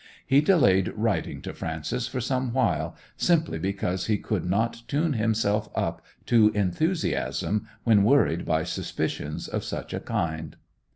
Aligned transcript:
He 0.25 0.41
delayed 0.41 0.91
writing 0.95 1.43
to 1.43 1.53
Frances 1.53 2.07
for 2.07 2.19
some 2.19 2.53
while, 2.53 2.95
simply 3.17 3.59
because 3.59 4.07
he 4.07 4.17
could 4.17 4.43
not 4.43 4.81
tune 4.87 5.13
himself 5.13 5.69
up 5.75 6.03
to 6.25 6.51
enthusiasm 6.55 7.67
when 7.83 8.03
worried 8.03 8.43
by 8.43 8.63
suspicions 8.63 9.47
of 9.47 9.63
such 9.63 9.93
a 9.93 9.99
kind. 9.99 10.55